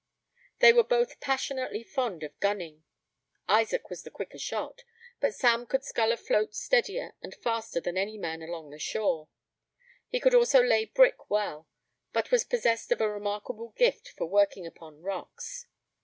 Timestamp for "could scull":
5.67-6.11